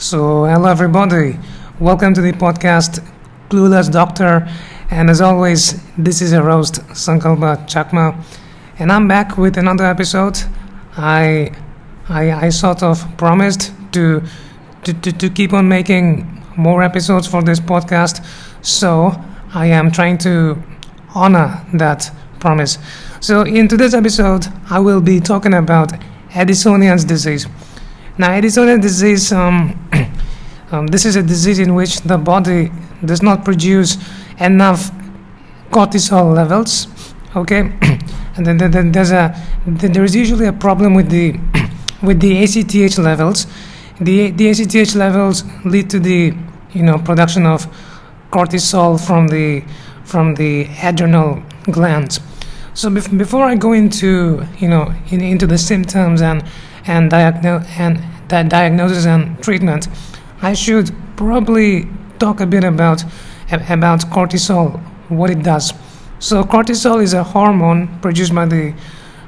So, 0.00 0.46
hello 0.46 0.70
everybody. 0.70 1.38
Welcome 1.78 2.14
to 2.14 2.22
the 2.22 2.32
podcast 2.32 3.06
Clueless 3.50 3.92
Doctor. 3.92 4.48
And 4.90 5.10
as 5.10 5.20
always, 5.20 5.78
this 5.98 6.22
is 6.22 6.32
a 6.32 6.42
roast, 6.42 6.76
Sankalpa 6.96 7.68
Chakma. 7.68 8.16
And 8.78 8.90
I'm 8.90 9.08
back 9.08 9.36
with 9.36 9.58
another 9.58 9.84
episode. 9.84 10.38
I, 10.96 11.52
I, 12.08 12.46
I 12.46 12.48
sort 12.48 12.82
of 12.82 13.04
promised 13.18 13.74
to, 13.92 14.22
to, 14.84 14.94
to, 14.94 15.12
to 15.12 15.28
keep 15.28 15.52
on 15.52 15.68
making 15.68 16.44
more 16.56 16.82
episodes 16.82 17.26
for 17.26 17.42
this 17.42 17.60
podcast. 17.60 18.24
So, 18.64 19.12
I 19.52 19.66
am 19.66 19.90
trying 19.90 20.16
to 20.18 20.62
honor 21.14 21.62
that 21.74 22.10
promise. 22.38 22.78
So, 23.20 23.42
in 23.42 23.68
today's 23.68 23.92
episode, 23.92 24.46
I 24.70 24.78
will 24.78 25.02
be 25.02 25.20
talking 25.20 25.52
about 25.52 25.92
Addisonian's 26.30 27.04
disease. 27.04 27.46
Now, 28.20 28.32
Addisonian 28.32 28.82
disease, 28.82 29.32
um, 29.32 29.72
um, 30.72 30.88
this 30.88 31.06
is 31.06 31.16
a 31.16 31.22
disease 31.22 31.58
in 31.58 31.74
which 31.74 32.02
the 32.02 32.18
body 32.18 32.70
does 33.02 33.22
not 33.22 33.46
produce 33.46 33.96
enough 34.38 34.90
cortisol 35.70 36.34
levels. 36.34 36.86
Okay, 37.34 37.60
and 38.36 38.44
then, 38.44 38.58
then, 38.58 38.72
then 38.72 38.92
there's 38.92 39.10
a 39.10 39.34
then 39.66 39.92
there 39.92 40.04
is 40.04 40.14
usually 40.14 40.44
a 40.44 40.52
problem 40.52 40.92
with 40.92 41.08
the 41.08 41.40
with 42.02 42.20
the 42.20 42.44
ACTH 42.44 42.98
levels. 42.98 43.46
The 43.98 44.32
the 44.32 44.50
ACTH 44.50 44.94
levels 44.94 45.42
lead 45.64 45.88
to 45.88 45.98
the 45.98 46.34
you 46.72 46.82
know 46.82 46.98
production 46.98 47.46
of 47.46 47.66
cortisol 48.30 49.00
from 49.00 49.28
the 49.28 49.64
from 50.04 50.34
the 50.34 50.68
adrenal 50.82 51.42
glands. 51.70 52.20
So 52.74 52.90
bef- 52.90 53.16
before 53.16 53.46
I 53.46 53.54
go 53.54 53.72
into 53.72 54.46
you 54.58 54.68
know 54.68 54.92
in, 55.08 55.22
into 55.22 55.46
the 55.46 55.56
symptoms 55.56 56.20
and 56.20 56.44
and, 56.86 57.10
diagno- 57.10 57.64
and 57.78 58.02
that 58.30 58.48
diagnosis 58.48 59.06
and 59.06 59.40
treatment, 59.42 59.88
I 60.42 60.54
should 60.54 60.90
probably 61.16 61.86
talk 62.18 62.40
a 62.40 62.46
bit 62.46 62.64
about 62.64 63.04
about 63.68 64.00
cortisol, 64.10 64.80
what 65.08 65.30
it 65.30 65.42
does. 65.42 65.72
So 66.18 66.44
cortisol 66.44 67.02
is 67.02 67.14
a 67.14 67.22
hormone 67.24 67.88
produced 68.00 68.34
by 68.34 68.46
the 68.46 68.74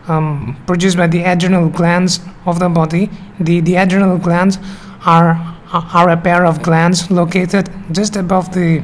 um, 0.09 0.57
produced 0.67 0.97
by 0.97 1.07
the 1.07 1.23
adrenal 1.23 1.69
glands 1.69 2.21
of 2.47 2.59
the 2.59 2.69
body. 2.69 3.11
The 3.41 3.61
the 3.61 3.77
adrenal 3.77 4.19
glands 4.19 4.59
are 5.05 5.39
are 5.73 6.11
a 6.11 6.17
pair 6.17 6.45
of 6.45 6.63
glands 6.63 7.11
located 7.11 7.71
just 7.93 8.17
above 8.17 8.53
the 8.53 8.83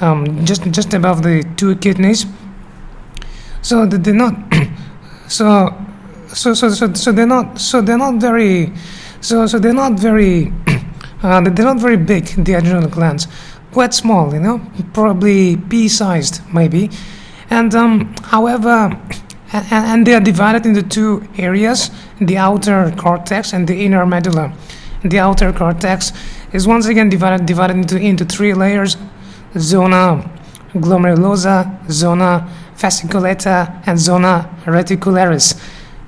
um, 0.00 0.44
just 0.44 0.62
just 0.70 0.94
above 0.94 1.22
the 1.22 1.42
two 1.56 1.76
kidneys. 1.76 2.26
So 3.62 3.86
they're 3.86 4.14
not 4.14 4.34
so 5.28 5.74
so 6.28 6.54
so 6.54 6.70
so 6.70 6.92
so 6.94 7.12
they're 7.12 7.26
not 7.26 7.58
so 7.58 7.80
they're 7.82 7.98
not 7.98 8.14
very 8.20 8.72
so 9.26 9.44
so 9.46 9.58
they're 9.58 9.80
not 9.84 9.98
very 9.98 10.52
uh, 11.22 11.40
they're 11.40 11.64
not 11.72 11.80
very 11.80 11.96
big 11.96 12.24
the 12.44 12.52
adrenal 12.54 12.88
glands. 12.88 13.26
Quite 13.72 13.92
small 13.92 14.32
you 14.32 14.40
know 14.40 14.60
probably 14.92 15.56
pea-sized 15.56 16.40
maybe. 16.54 16.90
And 17.50 17.74
um, 17.74 18.14
however 18.22 18.72
and, 19.52 19.66
and 19.72 20.06
they 20.06 20.14
are 20.14 20.20
divided 20.20 20.64
into 20.64 20.82
two 20.82 21.26
areas 21.38 21.90
the 22.20 22.36
outer 22.38 22.94
cortex 22.96 23.52
and 23.52 23.66
the 23.66 23.84
inner 23.84 24.06
medulla. 24.06 24.52
The 25.02 25.18
outer 25.18 25.52
cortex 25.52 26.12
is 26.52 26.68
once 26.68 26.86
again 26.86 27.08
divided 27.08 27.46
divided 27.46 27.76
into 27.76 27.96
into 27.98 28.24
three 28.24 28.54
layers 28.54 28.96
zona 29.58 30.30
glomerulosa 30.74 31.90
zona 31.90 32.48
fasciculata 32.76 33.82
and 33.86 33.98
zona 33.98 34.48
reticularis 34.66 35.58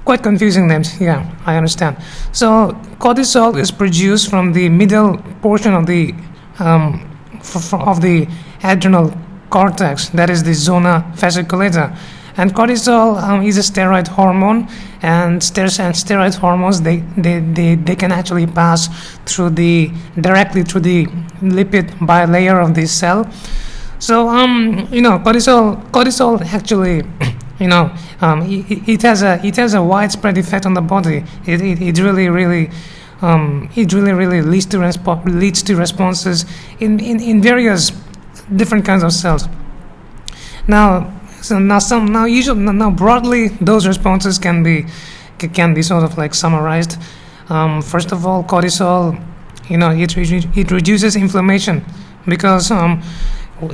quite 0.09 0.23
confusing 0.23 0.67
names 0.73 0.89
yeah 1.01 1.21
i 1.51 1.55
understand. 1.61 1.95
So 2.33 2.47
cortisol 3.05 3.51
is 3.63 3.71
produced 3.71 4.31
from 4.31 4.45
the 4.59 4.67
middle 4.81 5.11
portion 5.43 5.73
of 5.75 5.85
the 5.93 6.03
um, 6.67 6.83
f- 7.35 7.75
of 7.75 8.01
the 8.01 8.27
adrenal 8.63 9.13
cortex 9.51 10.09
that 10.19 10.31
is 10.31 10.41
the 10.49 10.55
zona 10.55 10.95
fasciculata. 11.21 11.87
And 12.41 12.55
cortisol 12.55 13.21
um, 13.23 13.43
is 13.43 13.59
a 13.59 13.67
steroid 13.71 14.09
hormone 14.09 14.69
and, 15.03 15.43
ster- 15.43 15.83
and 15.87 15.95
steroid 16.05 16.35
hormones 16.37 16.81
they, 16.81 16.99
they, 17.25 17.41
they, 17.41 17.75
they 17.75 17.97
can 17.97 18.13
actually 18.13 18.47
pass 18.47 18.81
through 19.27 19.51
the 19.51 19.91
directly 20.21 20.63
through 20.63 20.85
the 20.93 21.07
lipid 21.57 21.87
bilayer 22.11 22.57
of 22.65 22.75
the 22.75 22.87
cell. 22.87 23.21
So 23.99 24.29
um 24.29 24.89
you 24.91 25.03
know 25.03 25.19
cortisol 25.19 25.65
cortisol 25.91 26.41
actually 26.59 27.03
you 27.59 27.67
know 27.67 27.95
um, 28.21 28.43
it, 28.43 28.89
it, 28.89 29.03
has 29.03 29.23
a 29.23 29.45
it 29.45 29.57
has 29.57 29.75
a 29.75 29.83
widespread 29.83 30.39
effect 30.39 30.67
on 30.67 30.75
the 30.75 30.81
body. 30.81 31.25
It, 31.47 31.61
it, 31.61 31.81
it 31.81 31.99
really 31.99 32.29
really 32.29 32.71
um, 33.21 33.69
it 33.75 33.93
really 33.93 34.13
really 34.13 34.43
leads 34.43 34.67
to 34.67 34.79
respo- 34.79 35.25
leads 35.25 35.63
to 35.65 35.77
responses 35.77 36.45
in, 36.79 37.01
in, 37.01 37.21
in 37.21 37.43
various 37.43 37.91
different 38.55 38.85
kinds 38.85 39.03
of 39.03 39.13
cells. 39.13 39.49
Now 40.67 41.15
so 41.43 41.59
now 41.59 41.79
some 41.79 42.07
now 42.07 42.25
usually 42.25 42.61
now 42.61 42.91
broadly 42.91 43.49
those 43.61 43.87
responses 43.87 44.39
can 44.39 44.63
be 44.63 44.87
can 45.53 45.75
be 45.75 45.83
sort 45.83 46.05
of 46.05 46.19
like 46.19 46.35
summarized. 46.35 46.97
Um, 47.49 47.81
first 47.81 48.13
of 48.13 48.27
all 48.27 48.45
cortisol 48.45 49.19
you 49.69 49.79
know 49.79 49.91
it, 49.91 50.17
it 50.17 50.71
reduces 50.71 51.17
inflammation 51.17 51.85
because 52.27 52.71
um, 52.71 53.03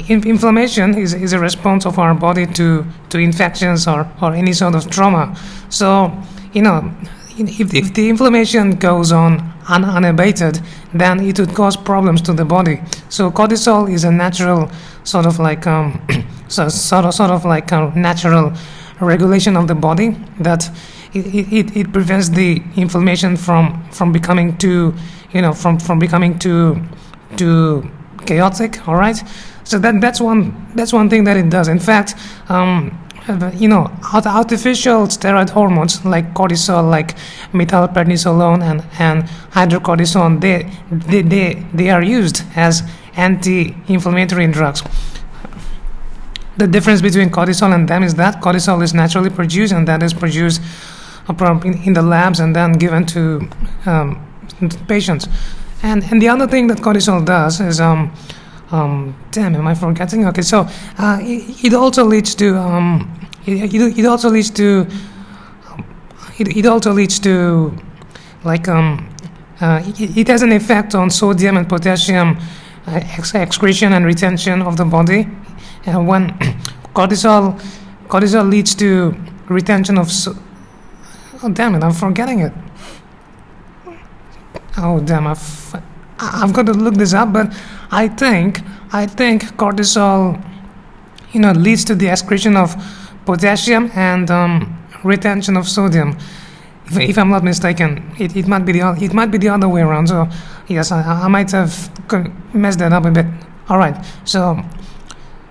inflammation 0.08 0.96
is, 0.96 1.14
is 1.14 1.32
a 1.32 1.38
response 1.38 1.86
of 1.86 1.98
our 1.98 2.14
body 2.14 2.46
to, 2.46 2.84
to 3.10 3.18
infections 3.18 3.86
or, 3.86 4.10
or 4.22 4.34
any 4.34 4.52
sort 4.52 4.74
of 4.74 4.90
trauma. 4.90 5.36
So, 5.68 6.12
you 6.52 6.62
know, 6.62 6.90
if, 7.36 7.74
if 7.74 7.94
the 7.94 8.08
inflammation 8.08 8.72
goes 8.72 9.12
on 9.12 9.52
un, 9.68 9.84
unabated, 9.84 10.60
then 10.92 11.20
it 11.20 11.38
would 11.38 11.54
cause 11.54 11.76
problems 11.76 12.22
to 12.22 12.32
the 12.32 12.44
body. 12.44 12.80
So 13.08 13.30
cortisol 13.30 13.92
is 13.92 14.04
a 14.04 14.10
natural 14.10 14.70
sort 15.04 15.26
of 15.26 15.38
like 15.38 15.66
um, 15.66 16.00
so, 16.48 16.68
sort 16.68 17.04
of 17.04 17.14
sort 17.14 17.30
of 17.30 17.44
like 17.44 17.72
a 17.72 17.92
natural 17.94 18.52
regulation 19.00 19.56
of 19.56 19.68
the 19.68 19.74
body 19.74 20.10
that 20.40 20.70
it, 21.12 21.52
it, 21.52 21.76
it 21.76 21.92
prevents 21.92 22.28
the 22.30 22.62
inflammation 22.76 23.36
from 23.36 23.84
from 23.90 24.12
becoming 24.12 24.56
too 24.56 24.94
you 25.32 25.42
know 25.42 25.52
from 25.52 25.78
from 25.78 25.98
becoming 25.98 26.38
too 26.38 26.80
too 27.36 27.88
chaotic. 28.26 28.86
All 28.88 28.96
right. 28.96 29.22
So 29.64 29.78
that 29.78 30.00
that's 30.00 30.20
one 30.20 30.66
that's 30.74 30.92
one 30.92 31.08
thing 31.08 31.24
that 31.24 31.36
it 31.36 31.48
does. 31.50 31.68
In 31.68 31.78
fact, 31.78 32.14
um, 32.48 32.98
you 33.54 33.68
know, 33.68 33.90
artificial 34.12 35.06
steroid 35.06 35.48
hormones 35.50 36.04
like 36.04 36.34
cortisol, 36.34 36.90
like 36.90 37.16
methylprednisolone 37.52 38.62
and 38.62 38.84
and 38.98 39.24
hydrocortisone, 39.52 40.40
they 40.40 40.70
they 40.90 41.22
they, 41.22 41.66
they 41.72 41.90
are 41.90 42.02
used 42.02 42.42
as 42.54 42.82
anti-inflammatory 43.16 44.46
drugs. 44.48 44.82
The 46.56 46.66
difference 46.66 47.00
between 47.00 47.30
cortisol 47.30 47.74
and 47.74 47.88
them 47.88 48.02
is 48.02 48.14
that 48.16 48.42
cortisol 48.42 48.82
is 48.82 48.92
naturally 48.92 49.30
produced, 49.30 49.72
and 49.72 49.88
that 49.88 50.02
is 50.02 50.12
produced 50.12 50.60
in 51.64 51.94
the 51.94 52.02
labs 52.02 52.40
and 52.40 52.54
then 52.54 52.72
given 52.74 53.06
to 53.06 53.48
um, 53.86 54.20
patients. 54.86 55.26
And 55.82 56.04
and 56.10 56.20
the 56.20 56.28
other 56.28 56.46
thing 56.46 56.66
that 56.68 56.78
cortisol 56.78 57.24
does 57.24 57.60
is 57.60 57.80
um, 57.80 58.12
um, 58.70 59.14
damn, 59.30 59.54
am 59.54 59.66
I 59.66 59.74
forgetting? 59.74 60.26
Okay, 60.26 60.42
so 60.42 60.66
uh, 60.98 61.18
it, 61.20 61.64
it, 61.64 61.74
also 61.74 62.04
leads 62.04 62.34
to 62.36 62.56
um, 62.56 63.28
it, 63.46 63.74
it, 63.74 63.98
it 63.98 64.06
also 64.06 64.30
leads 64.30 64.50
to 64.50 64.86
it, 66.38 66.56
it 66.56 66.66
also 66.66 66.92
leads 66.92 67.18
to 67.20 67.76
like 68.42 68.68
um, 68.68 69.08
uh, 69.60 69.82
it, 69.84 70.28
has 70.28 70.42
an 70.42 70.52
effect 70.52 70.94
on 70.94 71.10
sodium 71.10 71.56
and 71.56 71.68
potassium 71.68 72.36
uh, 72.86 73.00
ex- 73.16 73.34
excretion 73.34 73.92
and 73.92 74.04
retention 74.04 74.62
of 74.62 74.76
the 74.76 74.84
body. 74.84 75.28
Uh, 75.86 76.02
when 76.02 76.28
cortisol 76.94 77.60
cortisol 78.08 78.48
leads 78.48 78.74
to 78.74 79.14
retention 79.48 79.98
of 79.98 80.10
so- 80.10 80.36
oh 81.42 81.50
damn 81.50 81.74
it, 81.74 81.82
I'm 81.84 81.92
forgetting 81.92 82.40
it. 82.40 82.52
Oh 84.76 85.00
damn, 85.00 85.26
I've 85.26 85.82
I've 86.18 86.52
got 86.52 86.66
to 86.66 86.72
look 86.72 86.94
this 86.94 87.12
up, 87.12 87.32
but 87.32 87.52
I 87.94 88.08
think 88.08 88.60
I 88.92 89.06
think 89.06 89.44
cortisol, 89.56 90.42
you 91.32 91.40
know, 91.40 91.52
leads 91.52 91.84
to 91.84 91.94
the 91.94 92.08
excretion 92.08 92.56
of 92.56 92.74
potassium 93.24 93.90
and 93.94 94.28
um, 94.32 94.76
retention 95.04 95.56
of 95.56 95.68
sodium. 95.68 96.18
If, 96.86 96.98
if, 96.98 97.18
I'm 97.18 97.30
not 97.30 97.44
mistaken, 97.44 98.12
it, 98.18 98.36
it 98.36 98.48
might 98.48 98.64
be 98.66 98.72
the 98.72 98.80
it 99.00 99.14
might 99.14 99.30
be 99.30 99.38
the 99.38 99.48
other 99.48 99.68
way 99.68 99.82
around. 99.82 100.08
So 100.08 100.28
yes, 100.66 100.90
I, 100.90 101.02
I 101.02 101.28
might 101.28 101.52
have 101.52 101.72
messed 102.52 102.80
that 102.80 102.92
up 102.92 103.04
a 103.04 103.12
bit. 103.12 103.26
All 103.68 103.78
right, 103.78 103.96
so 104.24 104.60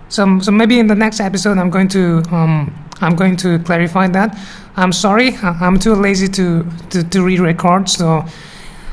so 0.09 0.39
so 0.39 0.51
maybe 0.51 0.79
in 0.79 0.87
the 0.87 0.95
next 0.95 1.21
episode 1.21 1.57
I'm 1.57 1.69
going 1.69 1.87
to 1.89 2.23
um, 2.29 2.75
I'm 2.99 3.15
going 3.15 3.37
to 3.37 3.59
clarify 3.59 4.09
that. 4.09 4.37
I'm 4.75 4.91
sorry, 4.91 5.37
I'm 5.41 5.79
too 5.79 5.95
lazy 5.95 6.27
to 6.27 6.65
to, 6.89 7.03
to 7.03 7.23
re-record, 7.23 7.87
so. 7.87 8.25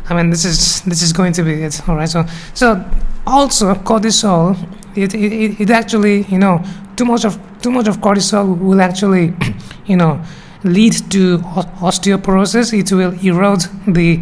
I 0.08 0.14
mean, 0.14 0.30
this 0.30 0.44
is 0.44 0.80
this 0.80 1.02
is 1.02 1.12
going 1.12 1.32
to 1.34 1.44
be 1.44 1.62
it. 1.62 1.88
All 1.88 1.94
right. 1.94 2.08
So 2.08 2.24
so 2.52 2.84
also 3.26 3.74
cortisol, 3.74 4.56
it, 4.96 5.14
it, 5.14 5.60
it 5.60 5.70
actually 5.70 6.22
you 6.22 6.38
know 6.38 6.62
too 6.96 7.04
much 7.04 7.24
of 7.24 7.38
too 7.62 7.70
much 7.70 7.88
of 7.88 7.98
cortisol 7.98 8.58
will 8.58 8.80
actually 8.80 9.34
you 9.86 9.96
know 9.96 10.22
lead 10.64 10.92
to 11.10 11.38
osteoporosis. 11.80 12.72
It 12.78 12.92
will 12.92 13.12
erode 13.24 13.62
the 13.86 14.20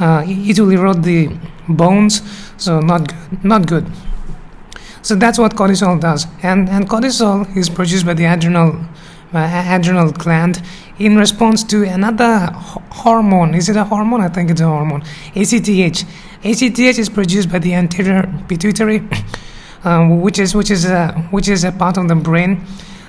uh, 0.00 0.24
it 0.26 0.58
will 0.58 0.70
erode 0.70 1.02
the 1.02 1.30
bones. 1.68 2.22
So 2.56 2.80
not 2.80 3.08
good, 3.08 3.44
not 3.44 3.66
good. 3.66 3.86
So 5.02 5.14
that's 5.14 5.38
what 5.38 5.54
cortisol 5.54 6.00
does, 6.00 6.26
and 6.42 6.68
and 6.68 6.88
cortisol 6.88 7.56
is 7.56 7.68
produced 7.68 8.04
by 8.04 8.14
the 8.14 8.24
adrenal 8.24 8.76
adrenal 9.32 10.10
gland 10.12 10.62
in 10.98 11.16
response 11.16 11.62
to 11.64 11.84
another 11.84 12.48
hormone. 12.90 13.54
Is 13.54 13.68
it 13.68 13.76
a 13.76 13.84
hormone? 13.84 14.20
I 14.20 14.28
think 14.28 14.50
it's 14.50 14.60
a 14.60 14.66
hormone. 14.66 15.02
ACTH. 15.34 16.04
ACTH 16.48 16.98
is 16.98 17.08
produced 17.08 17.50
by 17.50 17.58
the 17.58 17.74
anterior 17.74 18.22
pituitary, 18.48 19.02
um, 19.84 20.20
which 20.20 20.38
is 20.38 20.54
which 20.54 20.70
is 20.70 20.84
a 20.84 21.08
which 21.30 21.48
is 21.48 21.64
a 21.64 21.72
part 21.72 21.96
of 21.98 22.08
the 22.08 22.14
brain. 22.14 22.64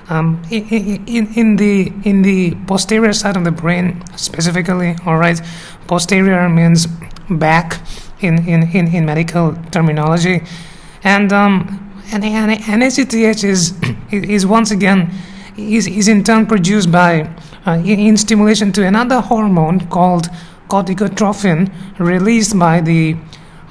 Um, 0.08 0.42
in, 0.50 1.06
in, 1.06 1.32
in 1.34 1.56
the 1.56 1.92
in 2.04 2.22
the 2.22 2.56
posterior 2.66 3.12
side 3.12 3.36
of 3.36 3.44
the 3.44 3.52
brain 3.52 4.02
specifically, 4.16 4.96
all 5.06 5.16
right. 5.16 5.40
Posterior 5.86 6.48
means 6.48 6.86
back 7.30 7.80
in, 8.20 8.46
in, 8.48 8.68
in, 8.76 8.94
in 8.94 9.04
medical 9.06 9.56
terminology, 9.70 10.42
and 11.04 11.32
um, 11.32 12.02
and, 12.12 12.24
and, 12.24 12.50
and 12.68 12.82
ACTH 12.82 13.44
is 13.44 13.74
is 14.10 14.46
once 14.46 14.70
again 14.70 15.12
is, 15.56 15.86
is 15.86 16.08
in 16.08 16.24
turn 16.24 16.46
produced 16.46 16.90
by 16.90 17.30
uh, 17.66 17.82
in 17.84 18.16
stimulation 18.16 18.72
to 18.72 18.86
another 18.86 19.20
hormone 19.20 19.80
called 19.88 20.28
corticotrophin 20.68 21.70
released 21.98 22.58
by 22.58 22.80
the 22.80 23.16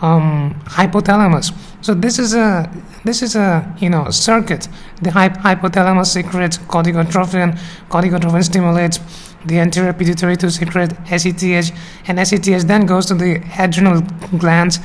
um, 0.01 0.53
hypothalamus. 0.65 1.53
So 1.81 1.93
this 1.93 2.19
is 2.19 2.33
a 2.33 2.69
this 3.03 3.21
is 3.21 3.35
a 3.35 3.75
you 3.79 3.89
know 3.89 4.09
circuit. 4.09 4.67
The 5.01 5.09
hypothalamus 5.09 6.07
secretes 6.07 6.57
corticotrophin. 6.57 7.57
Corticotrophin 7.89 8.43
stimulates 8.43 8.99
the 9.45 9.59
anterior 9.59 9.93
pituitary 9.93 10.35
to 10.37 10.51
secrete 10.51 10.91
ACTH, 11.09 11.71
and 12.07 12.19
ACTH 12.19 12.67
then 12.67 12.85
goes 12.85 13.05
to 13.05 13.13
the 13.13 13.41
adrenal 13.57 14.01
glands 14.37 14.79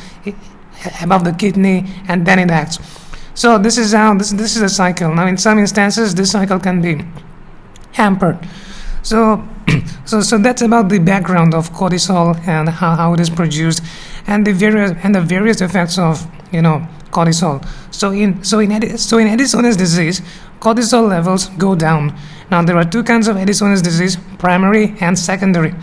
above 1.03 1.25
the 1.25 1.33
kidney, 1.33 1.87
and 2.09 2.27
then 2.27 2.39
it 2.39 2.51
acts. 2.51 2.79
So 3.35 3.59
this 3.59 3.79
is 3.79 3.93
how 3.93 4.15
this 4.15 4.31
this 4.31 4.57
is 4.57 4.63
a 4.63 4.69
cycle. 4.69 5.13
Now, 5.13 5.27
in 5.27 5.37
some 5.37 5.59
instances, 5.59 6.15
this 6.15 6.31
cycle 6.31 6.61
can 6.61 6.81
be 6.81 7.05
hampered. 7.93 8.39
So, 9.03 9.43
so 10.05 10.21
so 10.21 10.39
that's 10.39 10.63
about 10.63 10.89
the 10.89 10.99
background 10.99 11.53
of 11.53 11.73
cortisol 11.73 12.37
and 12.47 12.69
how, 12.69 12.95
how 12.95 13.13
it 13.15 13.21
is 13.21 13.31
produced, 13.31 13.83
and 14.27 14.47
the 14.47 14.53
various 14.53 14.93
and 15.03 15.15
the 15.15 15.21
various 15.21 15.61
effects 15.61 15.99
of 15.99 16.27
you 16.53 16.63
know 16.63 16.87
cortisol. 17.11 17.65
So 17.91 18.11
in 18.11 18.43
so 18.45 18.59
in 18.59 18.99
so 18.99 19.19
in 19.19 19.29
Addison's 19.29 19.77
disease, 19.77 20.21
cortisol 20.61 21.09
levels 21.09 21.49
go 21.59 21.75
down. 21.75 22.17
Now 22.51 22.63
there 22.63 22.77
are 22.77 22.85
two 22.85 23.03
kinds 23.03 23.29
of 23.29 23.37
Addison's 23.37 23.83
disease: 23.83 24.17
primary 24.39 24.97
and 25.01 25.19
secondary. 25.19 25.75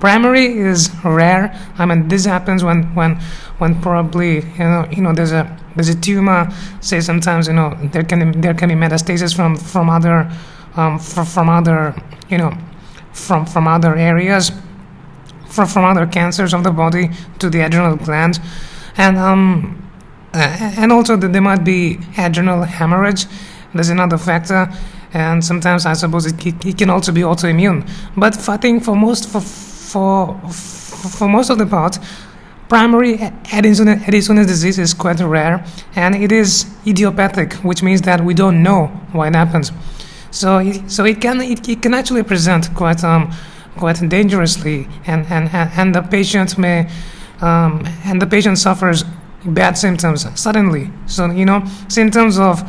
Primary 0.00 0.58
is 0.58 0.90
rare. 1.04 1.52
I 1.76 1.84
mean, 1.84 2.08
this 2.08 2.24
happens 2.24 2.62
when 2.62 2.94
when 2.94 3.20
when 3.58 3.80
probably 3.80 4.36
you 4.36 4.68
know 4.72 4.86
you 4.90 5.02
know 5.02 5.12
there's 5.12 5.32
a 5.32 5.44
there's 5.74 5.88
a 5.88 6.00
tumor. 6.00 6.48
Say 6.80 7.00
sometimes 7.00 7.48
you 7.48 7.54
know 7.54 7.76
there 7.92 8.04
can 8.04 8.40
there 8.40 8.54
can 8.54 8.68
be 8.68 8.74
metastasis 8.74 9.34
from 9.34 9.56
from 9.56 9.90
other 9.90 10.30
um, 10.76 10.98
from, 10.98 11.26
from 11.26 11.48
other 11.48 11.94
you 12.28 12.38
know 12.38 12.56
from 13.12 13.44
from 13.44 13.66
other 13.66 13.96
areas 13.96 14.52
from 15.48 15.66
from 15.66 15.84
other 15.84 16.06
cancers 16.06 16.54
of 16.54 16.62
the 16.62 16.70
body 16.70 17.10
to 17.38 17.50
the 17.50 17.60
adrenal 17.60 17.96
glands, 17.96 18.40
and 18.96 19.16
um 19.16 19.82
uh, 20.34 20.72
and 20.76 20.92
also 20.92 21.16
that 21.16 21.32
there 21.32 21.42
might 21.42 21.64
be 21.64 21.98
adrenal 22.16 22.62
hemorrhage. 22.62 23.26
There's 23.74 23.88
another 23.90 24.18
factor 24.18 24.68
and 25.14 25.44
sometimes 25.44 25.86
I 25.86 25.94
suppose 25.94 26.26
it, 26.26 26.66
it, 26.66 26.78
can 26.78 26.90
also 26.90 27.12
be 27.12 27.22
autoimmune. 27.22 27.88
But 28.16 28.48
I 28.48 28.56
think 28.56 28.84
for 28.84 28.94
most 28.94 29.28
for 29.28 29.40
for 29.40 30.38
for 30.50 31.28
most 31.28 31.50
of 31.50 31.58
the 31.58 31.66
part, 31.66 31.98
primary 32.68 33.18
Addison's, 33.52 34.06
Addison's 34.06 34.46
disease 34.46 34.78
is 34.78 34.94
quite 34.94 35.20
rare 35.20 35.64
and 35.96 36.14
it 36.14 36.32
is 36.32 36.66
idiopathic, 36.86 37.54
which 37.64 37.82
means 37.82 38.02
that 38.02 38.22
we 38.22 38.34
don't 38.34 38.62
know 38.62 38.86
why 39.12 39.28
it 39.28 39.34
happens. 39.34 39.72
So 40.30 40.58
it, 40.58 40.90
so 40.90 41.04
it 41.04 41.20
can 41.20 41.40
it, 41.40 41.66
it 41.68 41.80
can 41.80 41.94
actually 41.94 42.22
present 42.22 42.74
quite 42.74 43.02
um 43.02 43.32
quite 43.78 44.00
dangerously, 44.08 44.88
and 45.06 45.26
and 45.30 45.48
and 45.52 45.94
the 45.94 46.02
patient 46.02 46.58
may 46.58 46.90
um, 47.40 47.84
and 48.04 48.20
the 48.20 48.26
patient 48.26 48.58
suffers 48.58 49.04
bad 49.44 49.78
symptoms 49.78 50.26
suddenly. 50.38 50.90
So 51.06 51.26
you 51.30 51.44
know 51.44 51.64
symptoms 51.88 52.38
of 52.38 52.62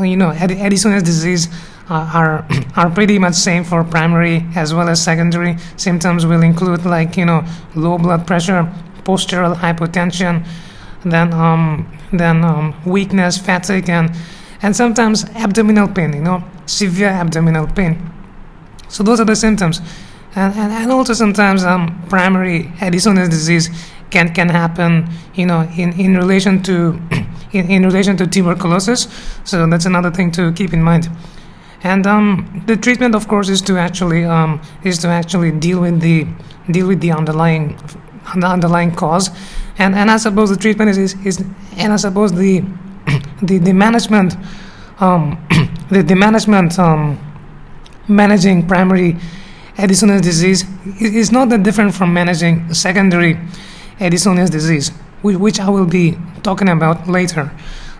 you 0.00 0.16
know 0.16 0.30
Addison's 0.30 1.02
disease 1.02 1.48
are 1.88 2.46
are 2.76 2.90
pretty 2.90 3.18
much 3.18 3.34
same 3.34 3.64
for 3.64 3.84
primary 3.84 4.44
as 4.56 4.74
well 4.74 4.88
as 4.88 5.02
secondary. 5.02 5.56
Symptoms 5.76 6.26
will 6.26 6.42
include 6.42 6.84
like 6.84 7.16
you 7.16 7.24
know 7.24 7.44
low 7.74 7.98
blood 7.98 8.26
pressure 8.26 8.72
postural 9.04 9.54
hypotension 9.54 10.44
then 11.04 11.32
um, 11.32 11.86
then 12.12 12.44
um, 12.44 12.74
weakness 12.84 13.38
fatigue 13.38 13.88
and 13.88 14.10
and 14.62 14.74
sometimes 14.74 15.24
abdominal 15.36 15.88
pain 15.88 16.12
you 16.12 16.22
know 16.22 16.42
severe 16.66 17.08
abdominal 17.08 17.66
pain. 17.66 18.10
So 18.88 19.02
those 19.02 19.20
are 19.20 19.24
the 19.24 19.36
symptoms 19.36 19.80
and, 20.34 20.54
and, 20.54 20.72
and 20.72 20.92
also 20.92 21.12
sometimes 21.14 21.64
um, 21.64 22.02
primary 22.08 22.70
Addison's 22.80 23.28
disease 23.28 23.70
can 24.10 24.32
can 24.34 24.48
happen 24.48 25.08
you 25.34 25.46
know 25.46 25.62
in, 25.76 25.92
in 25.98 26.16
relation 26.16 26.62
to 26.62 27.00
in, 27.52 27.70
in 27.70 27.82
relation 27.82 28.16
to 28.16 28.26
tuberculosis. 28.26 29.08
So 29.44 29.66
that's 29.66 29.86
another 29.86 30.10
thing 30.10 30.30
to 30.32 30.52
keep 30.52 30.72
in 30.72 30.82
mind. 30.82 31.08
And 31.82 32.06
um, 32.06 32.64
the 32.66 32.76
treatment 32.76 33.14
of 33.14 33.28
course 33.28 33.48
is 33.48 33.62
to 33.62 33.78
actually 33.78 34.24
um, 34.24 34.60
is 34.84 34.98
to 34.98 35.08
actually 35.08 35.52
deal 35.52 35.80
with 35.80 36.00
the 36.00 36.26
deal 36.70 36.86
with 36.88 37.00
the 37.00 37.12
underlying 37.12 37.78
the 38.36 38.46
underlying 38.46 38.94
cause. 38.94 39.30
And 39.78 39.94
and 39.94 40.10
I 40.10 40.16
suppose 40.16 40.50
the 40.50 40.56
treatment 40.56 40.90
is 40.90 40.98
is, 40.98 41.14
is 41.24 41.44
and 41.76 41.92
I 41.92 41.96
suppose 41.96 42.32
the 42.32 42.64
the, 43.42 43.58
the 43.58 43.72
management 43.72 44.36
um, 45.00 45.38
the, 45.90 46.02
the 46.02 46.16
management 46.16 46.78
um, 46.78 47.18
managing 48.08 48.66
primary 48.66 49.16
Addison's 49.78 50.20
disease 50.22 50.64
is 51.00 51.30
not 51.30 51.48
that 51.50 51.62
different 51.62 51.94
from 51.94 52.12
managing 52.12 52.74
secondary 52.74 53.38
Addison's 54.00 54.50
disease, 54.50 54.90
which 55.22 55.60
I 55.60 55.70
will 55.70 55.86
be 55.86 56.18
talking 56.42 56.68
about 56.68 57.08
later. 57.08 57.52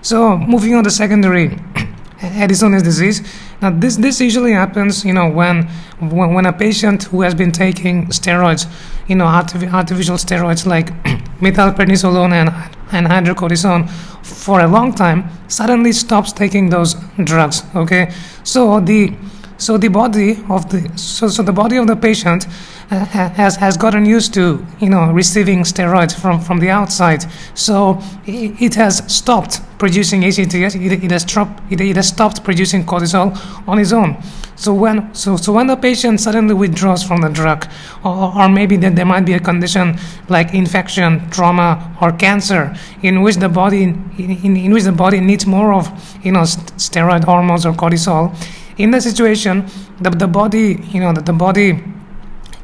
So, 0.02 0.36
moving 0.36 0.74
on 0.74 0.82
to 0.84 0.90
secondary 0.90 1.56
Addison's 2.22 2.82
disease. 2.82 3.22
Now, 3.62 3.70
this 3.70 3.96
this 3.96 4.20
usually 4.20 4.52
happens, 4.52 5.04
you 5.04 5.12
know, 5.12 5.30
when 5.30 5.68
when, 6.00 6.34
when 6.34 6.46
a 6.46 6.52
patient 6.52 7.04
who 7.04 7.22
has 7.22 7.34
been 7.34 7.52
taking 7.52 8.06
steroids, 8.06 8.66
you 9.06 9.14
know, 9.14 9.26
artificial 9.26 10.16
steroids 10.16 10.66
like 10.66 10.86
methylprednisolone 11.40 12.32
and 12.32 12.48
and 12.90 13.06
hydrocortisone 13.06 13.88
for 14.24 14.60
a 14.60 14.66
long 14.66 14.92
time, 14.92 15.28
suddenly 15.48 15.92
stops 15.92 16.32
taking 16.32 16.70
those 16.70 16.94
drugs. 17.22 17.62
Okay, 17.76 18.12
so 18.42 18.80
the 18.80 19.12
so 19.58 19.76
the 19.76 19.88
body 19.88 20.38
of 20.48 20.70
the 20.70 20.88
so, 20.96 21.26
so 21.28 21.42
the 21.42 21.52
body 21.52 21.76
of 21.76 21.88
the 21.88 21.96
patient 21.96 22.46
uh, 22.90 23.04
has 23.04 23.56
has 23.56 23.76
gotten 23.76 24.06
used 24.06 24.32
to 24.34 24.64
you 24.78 24.88
know 24.88 25.10
receiving 25.10 25.64
steroids 25.64 26.14
from 26.18 26.40
from 26.40 26.60
the 26.60 26.70
outside. 26.70 27.24
So 27.54 28.00
it, 28.24 28.62
it 28.62 28.74
has 28.76 29.02
stopped 29.12 29.60
producing 29.78 30.24
ACTH. 30.24 30.54
It, 30.54 31.04
it 31.04 31.10
has 31.10 31.22
stopped 31.22 31.60
it, 31.72 31.80
it 31.80 31.96
has 31.96 32.08
stopped 32.08 32.44
producing 32.44 32.84
cortisol 32.84 33.36
on 33.66 33.80
its 33.80 33.92
own. 33.92 34.16
So 34.54 34.72
when 34.72 35.12
so 35.12 35.36
so 35.36 35.52
when 35.52 35.66
the 35.66 35.76
patient 35.76 36.20
suddenly 36.20 36.54
withdraws 36.54 37.02
from 37.02 37.20
the 37.20 37.28
drug, 37.28 37.66
or, 38.04 38.32
or 38.38 38.48
maybe 38.48 38.76
that 38.76 38.94
there 38.94 39.06
might 39.06 39.24
be 39.24 39.32
a 39.32 39.40
condition 39.40 39.98
like 40.28 40.54
infection, 40.54 41.28
trauma, 41.30 41.96
or 42.00 42.12
cancer, 42.12 42.76
in 43.02 43.22
which 43.22 43.36
the 43.36 43.48
body 43.48 43.82
in, 43.82 44.10
in, 44.18 44.56
in 44.56 44.72
which 44.72 44.84
the 44.84 44.92
body 44.92 45.20
needs 45.20 45.46
more 45.46 45.74
of 45.74 45.88
you 46.24 46.30
know 46.30 46.42
steroid 46.42 47.24
hormones 47.24 47.66
or 47.66 47.72
cortisol 47.72 48.32
in 48.78 48.90
that 48.92 49.02
situation 49.02 49.66
the, 50.00 50.10
the 50.10 50.26
body 50.26 50.80
you 50.90 51.00
know 51.00 51.12
the, 51.12 51.20
the 51.20 51.32
body 51.32 51.82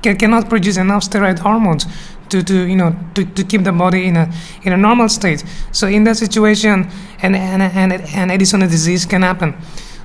ca- 0.03 0.15
cannot 0.15 0.49
produce 0.49 0.77
enough 0.77 1.03
steroid 1.03 1.39
hormones 1.39 1.87
to, 2.29 2.43
to 2.43 2.67
you 2.67 2.77
know 2.77 2.95
to, 3.15 3.25
to 3.25 3.45
keep 3.45 3.63
the 3.65 3.73
body 3.73 4.07
in 4.07 4.17
a 4.17 4.33
in 4.65 4.73
a 4.73 4.77
normal 4.77 5.09
state. 5.09 5.45
So 5.73 5.87
in 5.87 6.05
that 6.05 6.17
situation 6.17 6.89
an 7.23 7.35
an, 7.35 7.61
an, 7.61 7.93
an 7.93 8.31
Addison's 8.31 8.71
disease 8.71 9.07
can 9.07 9.23
happen. 9.23 9.55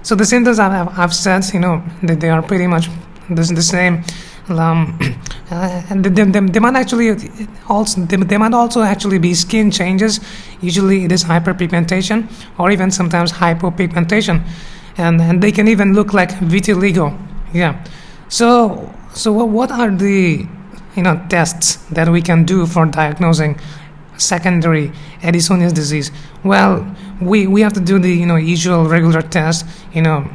So 0.02 0.16
the 0.16 0.26
symptoms 0.26 0.60
I've, 0.60 0.98
I've 0.98 1.14
said 1.14 1.44
you 1.54 1.60
know 1.60 1.84
that 2.04 2.20
they 2.20 2.30
are 2.30 2.42
pretty 2.42 2.68
much 2.68 2.90
the, 3.30 3.44
the 3.56 3.62
same. 3.62 4.04
Um, 4.50 4.98
uh, 5.52 5.84
they, 5.94 6.10
they, 6.10 6.40
they, 6.40 6.60
might 6.60 6.76
actually 6.76 7.16
also 7.68 8.02
they, 8.02 8.18
they, 8.18 8.38
might 8.38 8.54
also 8.54 8.82
actually 8.82 9.20
be 9.20 9.34
skin 9.34 9.70
changes. 9.70 10.20
Usually 10.62 11.06
it 11.06 11.12
is 11.12 11.24
hyperpigmentation 11.24 12.28
or 12.58 12.72
even 12.72 12.90
sometimes 12.90 13.32
hypopigmentation 13.32 14.44
and, 15.00 15.22
and 15.22 15.42
they 15.42 15.52
can 15.52 15.68
even 15.68 15.94
look 15.94 16.14
like 16.14 16.30
vitiligo. 16.32 17.18
Yeah. 17.54 17.84
So 18.28 18.94
so 19.14 19.32
what 19.34 19.72
are 19.72 19.90
the 19.90 20.46
you 20.96 21.04
know 21.04 21.22
tests 21.30 21.78
that 21.92 22.10
we 22.10 22.22
can 22.22 22.44
do 22.44 22.66
for 22.66 22.86
diagnosing 22.86 23.60
secondary 24.18 24.92
Addison's 25.24 25.74
disease? 25.74 26.12
Well, 26.44 26.86
we, 27.22 27.48
we 27.48 27.62
have 27.62 27.74
to 27.74 27.80
do 27.80 27.98
the 28.00 28.12
you 28.12 28.26
know 28.26 28.36
usual 28.36 28.88
regular 28.88 29.22
test, 29.22 29.66
you 29.94 30.02
know, 30.02 30.28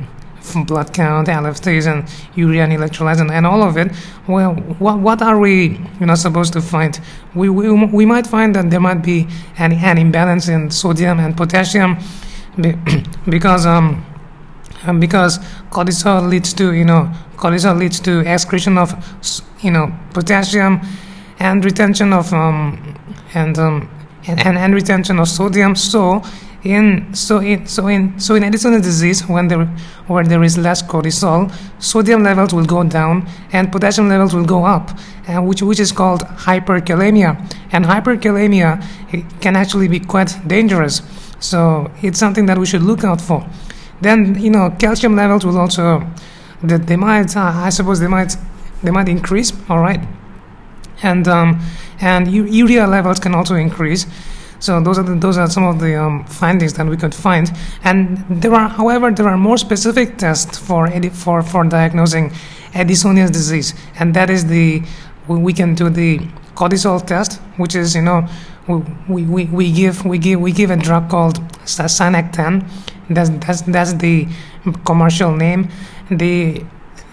blood 0.66 0.92
count, 0.92 1.28
LFTs, 1.28 1.86
and 1.86 2.08
urea 2.34 2.64
and 2.64 2.72
electrolytes, 2.72 3.20
and, 3.20 3.30
and 3.30 3.46
all 3.46 3.62
of 3.62 3.76
it. 3.76 3.92
Well, 4.26 4.54
what, 4.78 4.98
what 4.98 5.22
are 5.22 5.38
we 5.38 5.78
you 6.00 6.06
know 6.06 6.14
supposed 6.14 6.52
to 6.54 6.62
find? 6.62 6.98
We, 7.34 7.48
we, 7.48 7.70
we 7.86 8.06
might 8.06 8.26
find 8.26 8.54
that 8.56 8.70
there 8.70 8.80
might 8.80 9.02
be 9.02 9.28
an, 9.58 9.72
an 9.72 9.98
imbalance 9.98 10.48
in 10.48 10.70
sodium 10.70 11.20
and 11.20 11.36
potassium 11.36 11.98
because 13.28 13.66
um, 13.66 14.04
um, 14.86 15.00
because 15.00 15.38
cortisol 15.70 16.28
leads 16.28 16.52
to 16.54 16.72
you 16.72 16.84
know 16.84 17.10
cortisol 17.36 17.78
leads 17.78 18.00
to 18.00 18.20
excretion 18.20 18.78
of 18.78 18.92
you 19.62 19.70
know 19.70 19.92
potassium 20.12 20.80
and 21.38 21.64
retention 21.64 22.12
of 22.12 22.32
um, 22.32 22.96
and, 23.34 23.58
um, 23.58 23.88
and, 24.26 24.40
and 24.46 24.56
and 24.58 24.74
retention 24.74 25.18
of 25.18 25.28
sodium. 25.28 25.74
So 25.74 26.22
in 26.64 27.12
so 27.14 27.38
in 27.38 27.66
so 27.66 27.88
in 27.88 28.18
so 28.18 28.34
in 28.34 28.42
Addison's 28.42 28.82
disease, 28.82 29.26
when 29.28 29.48
there 29.48 29.66
where 30.06 30.24
there 30.24 30.42
is 30.42 30.56
less 30.56 30.82
cortisol, 30.82 31.52
sodium 31.78 32.22
levels 32.22 32.54
will 32.54 32.64
go 32.64 32.82
down 32.84 33.28
and 33.52 33.70
potassium 33.70 34.08
levels 34.08 34.34
will 34.34 34.46
go 34.46 34.64
up, 34.64 34.90
uh, 35.28 35.40
which 35.42 35.62
which 35.62 35.80
is 35.80 35.92
called 35.92 36.22
hyperkalemia. 36.22 37.36
And 37.72 37.84
hyperkalemia 37.84 38.82
can 39.40 39.56
actually 39.56 39.88
be 39.88 40.00
quite 40.00 40.36
dangerous. 40.46 41.02
So 41.40 41.90
it's 42.02 42.18
something 42.18 42.46
that 42.46 42.56
we 42.56 42.66
should 42.66 42.82
look 42.82 43.04
out 43.04 43.20
for. 43.20 43.46
Then 44.04 44.38
you 44.38 44.50
know 44.50 44.70
calcium 44.78 45.16
levels 45.16 45.44
will 45.46 45.58
also 45.58 46.06
that 46.62 46.86
they 46.86 46.96
might 46.96 47.34
uh, 47.36 47.52
I 47.68 47.70
suppose 47.70 48.00
they 48.00 48.06
might 48.06 48.36
they 48.82 48.90
might 48.90 49.08
increase. 49.08 49.52
All 49.70 49.80
right, 49.80 50.00
and 51.02 51.26
um, 51.26 51.60
and 52.00 52.30
urea 52.30 52.86
levels 52.86 53.18
can 53.18 53.34
also 53.34 53.54
increase. 53.54 54.06
So 54.60 54.80
those 54.80 54.98
are 54.98 55.02
the, 55.02 55.14
those 55.14 55.36
are 55.36 55.48
some 55.48 55.64
of 55.64 55.80
the 55.80 55.94
um, 56.00 56.24
findings 56.26 56.74
that 56.74 56.86
we 56.86 56.96
could 56.96 57.14
find. 57.14 57.50
And 57.82 58.24
there 58.28 58.54
are, 58.54 58.68
however, 58.68 59.10
there 59.10 59.28
are 59.28 59.36
more 59.36 59.58
specific 59.58 60.16
tests 60.18 60.58
for 60.58 60.88
for 61.10 61.42
for 61.42 61.64
diagnosing 61.64 62.30
Addisonian 62.72 63.32
disease, 63.32 63.74
and 63.98 64.14
that 64.14 64.30
is 64.30 64.46
the 64.46 64.82
we 65.28 65.52
can 65.52 65.74
do 65.74 65.88
the 65.88 66.18
cortisol 66.54 67.04
test, 67.06 67.40
which 67.56 67.74
is 67.74 67.94
you 67.94 68.02
know 68.02 68.28
we, 68.66 69.22
we, 69.24 69.44
we 69.46 69.72
give 69.72 70.04
we 70.04 70.18
give 70.18 70.40
we 70.40 70.52
give 70.52 70.70
a 70.70 70.76
drug 70.76 71.10
called 71.10 71.36
Synacthen. 71.64 72.68
That's 73.10 73.30
that's 73.30 73.62
that's 73.62 73.94
the 73.94 74.28
commercial 74.84 75.34
name. 75.34 75.68
The 76.10 76.64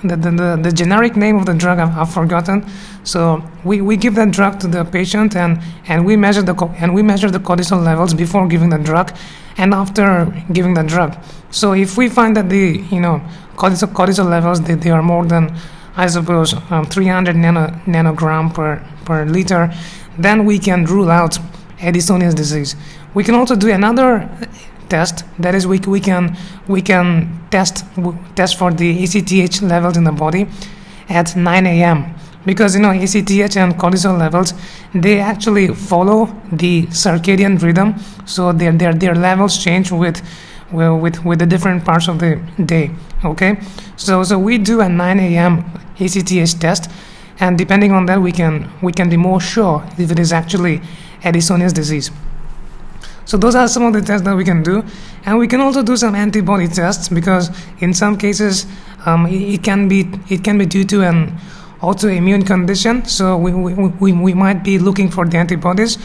the, 0.04 0.16
the, 0.16 0.60
the, 0.62 0.72
generic 0.72 1.16
name 1.16 1.38
of 1.38 1.46
the 1.46 1.54
drug 1.54 1.80
I've, 1.80 1.96
I've, 1.96 2.12
forgotten. 2.12 2.66
So 3.04 3.44
we, 3.64 3.82
we 3.82 3.98
give 3.98 4.16
that 4.16 4.32
drug 4.32 4.60
to 4.62 4.68
the 4.68 4.84
patient 4.84 5.36
and, 5.36 5.62
and 5.88 6.06
we 6.06 6.16
measure 6.16 6.42
the 6.42 6.56
and 6.80 6.94
we 6.94 7.04
measure 7.04 7.30
the 7.30 7.40
cortisol 7.40 7.84
levels 7.84 8.14
before 8.14 8.48
giving 8.48 8.70
the 8.70 8.80
drug 8.80 9.16
and 9.58 9.74
after 9.74 10.34
giving 10.52 10.74
the 10.74 10.84
drug. 10.84 11.16
So 11.52 11.74
if 11.74 11.98
we 11.98 12.10
find 12.10 12.36
that 12.36 12.50
the 12.50 12.84
you 12.92 13.00
know 13.00 13.22
cortisol, 13.56 13.94
cortisol 13.94 14.30
levels 14.30 14.62
they, 14.62 14.76
they 14.76 14.90
are 14.90 15.04
more 15.04 15.26
than 15.26 15.56
I 15.96 16.08
suppose 16.08 16.54
um, 16.72 16.86
300 16.86 17.36
nano, 17.36 17.68
nanogram 17.86 18.54
per 18.54 18.84
per 19.06 19.26
liter, 19.26 19.72
then 20.18 20.46
we 20.46 20.58
can 20.58 20.86
rule 20.86 21.12
out 21.12 21.38
Addisonian 21.80 22.36
disease. 22.36 22.76
We 23.14 23.24
can 23.24 23.36
also 23.36 23.56
do 23.56 23.70
another 23.70 24.30
test. 24.92 25.24
That 25.40 25.56
is, 25.56 25.66
we, 25.66 25.80
we 25.80 26.00
can 26.00 26.38
we 26.68 26.82
can 26.82 27.40
test 27.50 27.86
test 28.36 28.58
for 28.60 28.72
the 28.72 28.90
ACTH 29.04 29.62
levels 29.64 29.98
in 29.98 30.04
the 30.04 30.12
body 30.12 30.48
at 31.10 31.36
9 31.36 31.66
a.m. 31.66 32.14
Because 32.46 32.76
you 32.76 32.82
know 32.82 32.92
ACTH 32.92 33.58
and 33.58 33.74
cortisol 33.82 34.18
levels, 34.18 34.54
they 34.94 35.20
actually 35.20 35.68
follow 35.90 36.20
the 36.52 36.88
circadian 37.04 37.62
rhythm, 37.62 37.96
so 38.26 38.52
their 38.52 38.72
their 38.72 38.94
their 38.94 39.16
levels 39.16 39.64
change 39.64 39.92
with 39.92 40.22
well, 40.72 40.98
with 40.98 41.24
with 41.26 41.40
the 41.40 41.46
different 41.46 41.86
parts 41.86 42.08
of 42.08 42.20
the 42.20 42.32
day. 42.66 42.92
Okay, 43.24 43.52
so 43.96 44.24
so 44.24 44.40
we 44.40 44.58
do 44.58 44.82
a 44.82 44.90
9 44.90 45.20
a.m. 45.20 45.64
ACTH 46.00 46.60
test, 46.60 46.90
and 47.40 47.58
depending 47.58 47.92
on 47.92 48.06
that, 48.08 48.20
we 48.22 48.32
can 48.32 48.70
we 48.82 48.92
can 48.92 49.10
be 49.10 49.18
more 49.18 49.40
sure 49.40 49.84
if 49.98 50.12
it 50.12 50.20
is 50.20 50.34
actually 50.34 50.82
Addisonian 51.24 51.74
disease. 51.74 52.12
So 53.32 53.38
those 53.38 53.56
are 53.56 53.70
some 53.70 53.84
of 53.84 53.94
the 53.94 54.02
tests 54.02 54.26
that 54.26 54.36
we 54.36 54.44
can 54.44 54.62
do, 54.62 54.84
and 55.26 55.40
we 55.40 55.48
can 55.48 55.62
also 55.62 55.82
do 55.82 55.96
some 55.96 56.16
antibody 56.16 56.68
tests 56.68 57.08
because 57.08 57.50
in 57.80 57.94
some 57.94 58.18
cases 58.18 58.66
um, 59.06 59.26
it, 59.26 59.54
it, 59.54 59.64
can 59.64 59.88
be 59.88 60.02
it 60.28 60.44
can 60.44 60.58
be 60.58 60.66
due 60.66 60.84
to 60.84 61.04
an 61.04 61.40
autoimmune 61.80 62.46
condition. 62.46 63.06
So 63.06 63.38
we, 63.38 63.54
we, 63.54 63.74
we, 63.74 64.12
we 64.12 64.34
might 64.34 64.66
be 64.66 64.78
looking 64.80 65.10
for 65.10 65.26
the 65.26 65.38
antibodies. 65.38 65.98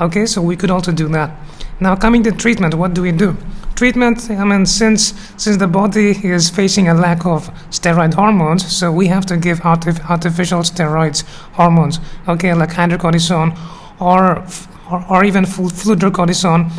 Okay, 0.00 0.24
so 0.24 0.40
we 0.40 0.54
could 0.54 0.70
also 0.70 0.92
do 0.92 1.08
that. 1.08 1.32
Now 1.80 1.96
coming 1.96 2.22
to 2.22 2.30
treatment, 2.30 2.74
what 2.74 2.94
do 2.94 3.02
we 3.02 3.10
do? 3.10 3.36
Treatment, 3.74 4.30
I 4.30 4.44
mean, 4.44 4.64
since 4.64 5.14
since 5.36 5.56
the 5.56 5.66
body 5.66 6.10
is 6.24 6.48
facing 6.48 6.86
a 6.86 6.94
lack 6.94 7.26
of 7.26 7.48
steroid 7.70 8.14
hormones, 8.14 8.64
so 8.64 8.92
we 8.92 9.08
have 9.08 9.26
to 9.26 9.36
give 9.36 9.58
artif- 9.62 10.08
artificial 10.08 10.60
steroids 10.60 11.24
hormones. 11.54 11.98
Okay, 12.28 12.54
like 12.54 12.70
hydrocortisone 12.70 13.58
or 13.98 14.46
or, 14.90 15.04
or 15.10 15.24
even 15.24 15.44
fludrocortisone. 15.44 16.70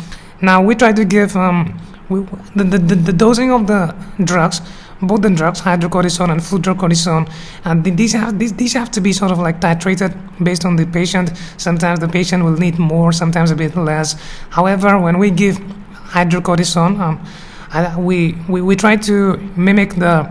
Now 0.42 0.62
we 0.62 0.74
try 0.74 0.92
to 0.92 1.04
give 1.04 1.36
um, 1.36 1.78
we, 2.08 2.20
the, 2.56 2.64
the, 2.64 2.94
the 2.94 3.12
dosing 3.12 3.52
of 3.52 3.66
the 3.66 3.94
drugs, 4.24 4.60
both 5.02 5.22
the 5.22 5.30
drugs, 5.30 5.60
hydrocortisone 5.60 6.30
and 6.30 6.40
fludrocortisone, 6.40 7.30
and 7.64 7.84
these 7.84 8.12
have 8.12 8.38
these, 8.38 8.52
these 8.54 8.72
have 8.72 8.90
to 8.90 9.00
be 9.00 9.12
sort 9.12 9.30
of 9.30 9.38
like 9.38 9.60
titrated 9.60 10.12
based 10.44 10.64
on 10.64 10.76
the 10.76 10.86
patient. 10.86 11.32
Sometimes 11.56 12.00
the 12.00 12.08
patient 12.08 12.44
will 12.44 12.56
need 12.56 12.78
more, 12.78 13.12
sometimes 13.12 13.50
a 13.50 13.56
bit 13.56 13.76
less. 13.76 14.14
However, 14.50 14.98
when 14.98 15.18
we 15.18 15.30
give 15.30 15.56
hydrocortisone, 15.56 16.98
um, 16.98 18.04
we, 18.04 18.32
we 18.48 18.60
we 18.60 18.74
try 18.76 18.96
to 18.96 19.36
mimic 19.56 19.94
the 19.94 20.28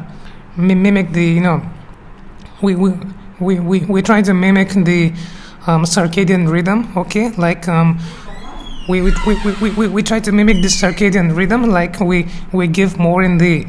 mimic 0.58 1.14
the 1.14 1.24
you 1.24 1.42
know 1.42 1.62
we 2.62 2.76
we 2.76 2.92
we, 3.40 3.60
we, 3.60 3.80
we 3.86 4.02
try 4.02 4.22
to 4.22 4.34
mimic 4.34 4.70
the 4.70 5.14
um, 5.70 5.84
circadian 5.84 6.50
rhythm, 6.50 6.92
okay? 6.98 7.30
Like 7.32 7.68
um, 7.68 8.00
we, 8.88 9.02
we, 9.02 9.12
we, 9.62 9.70
we, 9.72 9.88
we, 9.88 10.04
try 10.04 10.20
to 10.20 10.32
mimic 10.32 10.62
this 10.64 10.82
circadian 10.82 11.36
rhythm, 11.36 11.70
like 11.70 12.00
we, 12.00 12.28
we 12.52 12.68
give 12.68 12.98
more 12.98 13.22
in 13.24 13.38
the 13.38 13.66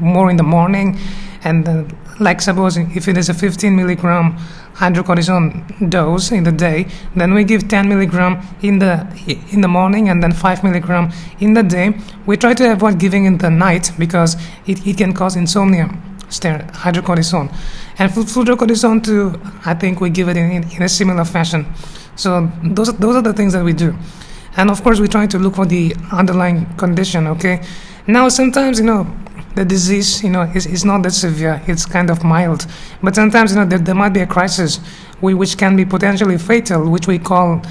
more 0.00 0.30
in 0.30 0.36
the 0.36 0.42
morning, 0.42 0.98
and 1.44 1.68
uh, 1.68 1.84
like 2.18 2.40
suppose 2.40 2.76
if 2.76 3.08
it 3.08 3.18
is 3.18 3.28
a 3.28 3.34
15 3.34 3.76
milligram 3.76 4.36
hydrocortisone 4.74 5.90
dose 5.90 6.32
in 6.32 6.44
the 6.44 6.52
day, 6.52 6.86
then 7.14 7.34
we 7.34 7.44
give 7.44 7.68
10 7.68 7.88
milligram 7.88 8.40
in 8.62 8.78
the 8.78 9.06
in 9.52 9.60
the 9.60 9.68
morning 9.68 10.08
and 10.08 10.22
then 10.22 10.32
5 10.32 10.64
milligram 10.64 11.12
in 11.40 11.52
the 11.52 11.62
day. 11.62 11.92
We 12.26 12.36
try 12.36 12.54
to 12.54 12.72
avoid 12.72 12.98
giving 12.98 13.26
in 13.26 13.38
the 13.38 13.50
night 13.50 13.92
because 13.98 14.36
it, 14.66 14.86
it 14.86 14.96
can 14.96 15.12
cause 15.12 15.36
insomnia 15.36 15.88
hydrocortisone. 16.30 17.54
And 17.98 18.10
fludrocortisone 18.10 19.04
too, 19.04 19.40
I 19.64 19.74
think 19.74 20.00
we 20.00 20.10
give 20.10 20.28
it 20.28 20.36
in, 20.36 20.50
in, 20.50 20.70
in, 20.70 20.82
a 20.82 20.88
similar 20.88 21.24
fashion. 21.24 21.66
So 22.16 22.50
those, 22.62 22.92
those 22.98 23.16
are 23.16 23.22
the 23.22 23.32
things 23.32 23.52
that 23.52 23.64
we 23.64 23.72
do. 23.72 23.94
And 24.56 24.70
of 24.70 24.82
course, 24.82 25.00
we 25.00 25.08
try 25.08 25.26
to 25.26 25.38
look 25.38 25.56
for 25.56 25.66
the 25.66 25.94
underlying 26.12 26.66
condition, 26.76 27.26
okay? 27.28 27.62
Now, 28.06 28.28
sometimes, 28.28 28.78
you 28.78 28.84
know, 28.86 29.06
the 29.54 29.64
disease, 29.64 30.22
you 30.22 30.30
know, 30.30 30.42
is, 30.42 30.66
is 30.66 30.84
not 30.84 31.02
that 31.04 31.12
severe. 31.12 31.62
It's 31.66 31.86
kind 31.86 32.10
of 32.10 32.24
mild. 32.24 32.66
But 33.02 33.14
sometimes, 33.14 33.52
you 33.52 33.58
know, 33.60 33.66
there, 33.66 33.78
there 33.78 33.94
might 33.94 34.12
be 34.12 34.20
a 34.20 34.26
crisis 34.26 34.78
which 35.20 35.56
can 35.56 35.76
be 35.76 35.84
potentially 35.84 36.38
fatal, 36.38 36.90
which 36.90 37.06
we 37.06 37.18
call 37.18 37.62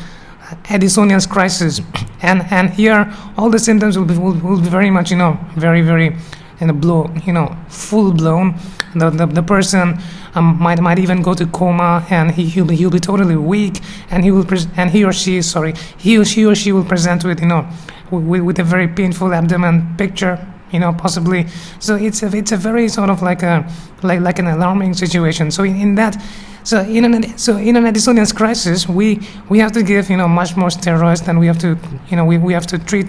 Addisonian's 0.65 1.25
crisis. 1.25 1.81
And, 2.21 2.43
and 2.51 2.69
here, 2.69 3.13
all 3.37 3.49
the 3.49 3.59
symptoms 3.59 3.97
will 3.97 4.05
be, 4.05 4.17
will, 4.17 4.33
will 4.39 4.61
be 4.61 4.69
very 4.69 4.89
much, 4.89 5.11
you 5.11 5.17
know, 5.17 5.37
very, 5.55 5.81
very 5.81 6.15
in 6.59 6.69
a 6.69 6.73
blow, 6.73 7.13
you 7.25 7.33
know, 7.33 7.55
full 7.67 8.13
blown. 8.13 8.55
The, 8.95 9.09
the, 9.09 9.25
the 9.25 9.43
person 9.43 9.99
um, 10.35 10.59
might 10.59 10.79
might 10.79 10.99
even 10.99 11.21
go 11.21 11.33
to 11.33 11.45
coma, 11.47 12.05
and 12.09 12.31
he 12.31 12.45
he'll 12.45 12.65
be, 12.65 12.75
he'll 12.75 12.91
be 12.91 12.99
totally 12.99 13.35
weak, 13.35 13.81
and 14.09 14.23
he 14.23 14.31
will 14.31 14.45
and 14.77 14.89
he 14.89 15.03
or 15.03 15.13
she 15.13 15.41
sorry 15.41 15.73
he 15.97 16.17
or 16.17 16.25
she 16.25 16.45
or 16.45 16.55
she 16.55 16.71
will 16.71 16.85
present 16.85 17.23
with 17.23 17.39
you 17.39 17.47
know 17.47 17.67
with, 18.11 18.41
with 18.41 18.59
a 18.59 18.63
very 18.63 18.87
painful 18.87 19.33
abdomen 19.33 19.95
picture 19.97 20.37
you 20.71 20.79
know 20.79 20.93
possibly. 20.93 21.47
So 21.79 21.95
it's 21.95 22.23
a 22.23 22.35
it's 22.35 22.51
a 22.51 22.57
very 22.57 22.89
sort 22.89 23.09
of 23.09 23.21
like 23.21 23.43
a 23.43 23.65
like 24.01 24.19
like 24.19 24.39
an 24.39 24.47
alarming 24.47 24.93
situation. 24.95 25.51
So 25.51 25.63
in, 25.63 25.75
in 25.79 25.95
that 25.95 26.21
so 26.63 26.81
in 26.81 27.05
an 27.05 27.37
so 27.37 27.57
in 27.57 27.75
an 27.75 27.83
Addisonian 27.85 28.33
crisis 28.35 28.87
we 28.87 29.19
we 29.49 29.59
have 29.59 29.71
to 29.73 29.83
give 29.83 30.09
you 30.09 30.17
know 30.17 30.27
much 30.27 30.55
more 30.55 30.69
steroids 30.69 31.23
than 31.25 31.39
we 31.39 31.47
have 31.47 31.59
to 31.59 31.77
you 32.09 32.15
know 32.17 32.25
we, 32.25 32.37
we 32.37 32.53
have 32.53 32.67
to 32.67 32.79
treat 32.79 33.07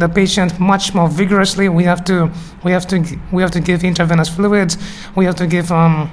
the 0.00 0.08
patient 0.08 0.58
much 0.58 0.94
more 0.94 1.08
vigorously. 1.08 1.68
We 1.68 1.84
have 1.84 2.04
to 2.06 2.30
we 2.64 2.72
have 2.72 2.86
to 2.88 3.04
we 3.32 3.42
have 3.42 3.50
to 3.52 3.60
give 3.60 3.84
intravenous 3.84 4.28
fluids. 4.28 4.76
We 5.14 5.24
have 5.26 5.36
to 5.36 5.46
give 5.46 5.70
um, 5.70 6.10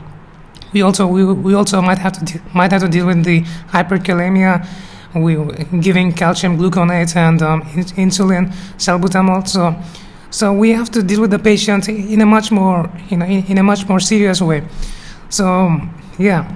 we 0.73 0.81
also 0.81 1.07
we, 1.07 1.23
we 1.25 1.53
also 1.55 1.81
might 1.81 1.97
have 1.97 2.13
to 2.13 2.25
de- 2.25 2.41
might 2.53 2.71
have 2.71 2.81
to 2.81 2.89
deal 2.89 3.05
with 3.05 3.23
the 3.23 3.41
hyperkalemia. 3.73 4.65
We 5.15 5.35
giving 5.79 6.13
calcium 6.13 6.57
gluconate 6.57 7.15
and 7.15 7.41
um, 7.41 7.61
insulin 7.97 8.51
salbutamol. 8.77 9.47
So 9.47 9.75
so 10.29 10.53
we 10.53 10.71
have 10.71 10.91
to 10.91 11.01
deal 11.01 11.21
with 11.21 11.31
the 11.31 11.39
patient 11.39 11.87
in 11.89 12.21
a 12.21 12.25
much 12.25 12.51
more 12.51 12.89
you 13.09 13.17
know 13.17 13.25
in, 13.25 13.45
in 13.45 13.57
a 13.57 13.63
much 13.63 13.87
more 13.87 13.99
serious 13.99 14.41
way. 14.41 14.63
So 15.29 15.79
yeah. 16.19 16.53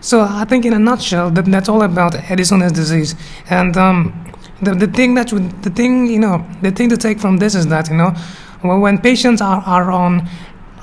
So 0.00 0.22
I 0.22 0.46
think 0.46 0.64
in 0.64 0.72
a 0.72 0.78
nutshell 0.78 1.30
that 1.32 1.44
that's 1.44 1.68
all 1.68 1.82
about 1.82 2.14
Addison's 2.14 2.72
disease 2.72 3.14
and. 3.50 3.76
Um, 3.76 4.29
the, 4.62 4.74
the 4.74 4.86
thing 4.86 5.14
that 5.14 5.28
the 5.62 5.70
thing 5.70 6.06
you 6.06 6.18
know 6.18 6.46
the 6.62 6.70
thing 6.70 6.88
to 6.88 6.96
take 6.96 7.18
from 7.18 7.38
this 7.38 7.54
is 7.54 7.66
that 7.68 7.88
you 7.88 7.96
know 7.96 8.14
when 8.62 8.98
patients 8.98 9.40
are, 9.40 9.62
are 9.66 9.90
on 9.90 10.28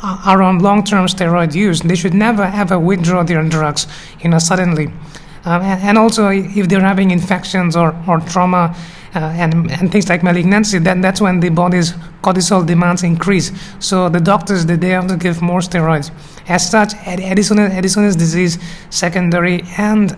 are 0.03 0.43
on 0.43 0.59
long-term 0.59 1.07
steroid 1.07 1.55
use, 1.55 1.81
they 1.81 1.95
should 1.95 2.13
never 2.13 2.43
ever 2.43 2.79
withdraw 2.79 3.23
their 3.23 3.43
drugs, 3.43 3.87
you 4.19 4.29
know, 4.29 4.39
suddenly. 4.39 4.87
Um, 5.45 5.61
and, 5.61 5.81
and, 5.81 5.97
also, 5.97 6.27
if 6.29 6.67
they're 6.67 6.81
having 6.81 7.11
infections 7.11 7.75
or, 7.75 7.95
or 8.07 8.19
trauma 8.19 8.75
uh, 9.15 9.19
and, 9.19 9.71
and 9.71 9.91
things 9.91 10.09
like 10.09 10.21
malignancy, 10.21 10.77
then 10.77 10.99
that's 11.01 11.21
when 11.21 11.39
the 11.39 11.49
body's 11.49 11.93
cortisol 12.21 12.65
demands 12.65 13.01
increase. 13.03 13.51
So 13.79 14.09
the 14.09 14.19
doctors, 14.19 14.65
they, 14.65 14.75
they 14.75 14.89
have 14.89 15.07
to 15.07 15.15
give 15.15 15.41
more 15.41 15.61
steroids. 15.61 16.11
As 16.49 16.69
such, 16.69 16.93
Addison's, 17.05 17.59
Addison's 17.73 18.15
disease, 18.15 18.59
secondary, 18.89 19.63
and 19.77 20.15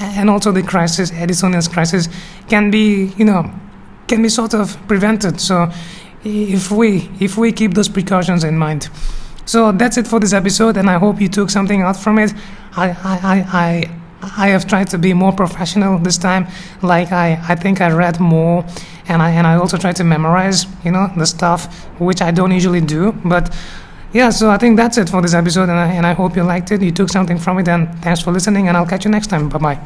and 0.00 0.30
also 0.30 0.52
the 0.52 0.62
crisis, 0.62 1.10
Addison's 1.12 1.68
crisis, 1.68 2.08
can 2.48 2.70
be, 2.70 3.12
you 3.16 3.24
know, 3.24 3.50
can 4.08 4.22
be 4.22 4.28
sort 4.28 4.54
of 4.54 4.76
prevented. 4.88 5.40
So 5.40 5.70
if 6.24 6.70
we 6.70 7.10
if 7.20 7.36
we 7.36 7.52
keep 7.52 7.74
those 7.74 7.88
precautions 7.88 8.44
in 8.44 8.56
mind. 8.56 8.88
So 9.44 9.72
that's 9.72 9.96
it 9.96 10.06
for 10.06 10.20
this 10.20 10.32
episode, 10.32 10.76
and 10.76 10.88
I 10.88 10.98
hope 10.98 11.20
you 11.20 11.28
took 11.28 11.50
something 11.50 11.82
out 11.82 11.96
from 11.96 12.18
it. 12.18 12.32
I 12.76 12.90
I 12.90 13.46
I 13.52 13.90
I 14.22 14.48
have 14.48 14.66
tried 14.66 14.88
to 14.90 14.98
be 14.98 15.14
more 15.14 15.32
professional 15.32 15.98
this 15.98 16.18
time. 16.18 16.46
Like 16.80 17.10
I 17.12 17.40
I 17.48 17.54
think 17.56 17.80
I 17.80 17.90
read 17.90 18.20
more, 18.20 18.64
and 19.08 19.20
I 19.20 19.30
and 19.30 19.46
I 19.46 19.56
also 19.56 19.76
try 19.76 19.92
to 19.92 20.04
memorize 20.04 20.66
you 20.84 20.92
know 20.92 21.10
the 21.16 21.26
stuff 21.26 21.86
which 21.98 22.22
I 22.22 22.30
don't 22.30 22.52
usually 22.52 22.80
do, 22.80 23.12
but. 23.24 23.54
Yeah, 24.12 24.28
so 24.30 24.50
I 24.50 24.58
think 24.58 24.76
that's 24.76 24.98
it 24.98 25.08
for 25.08 25.22
this 25.22 25.32
episode, 25.32 25.70
and 25.70 25.78
I, 25.78 25.86
and 25.94 26.06
I 26.06 26.12
hope 26.12 26.36
you 26.36 26.42
liked 26.42 26.70
it. 26.70 26.82
You 26.82 26.92
took 26.92 27.08
something 27.08 27.38
from 27.38 27.58
it, 27.58 27.68
and 27.68 27.88
thanks 28.02 28.20
for 28.20 28.30
listening, 28.30 28.68
and 28.68 28.76
I'll 28.76 28.86
catch 28.86 29.04
you 29.06 29.10
next 29.10 29.28
time. 29.28 29.48
Bye 29.48 29.58
bye. 29.58 29.80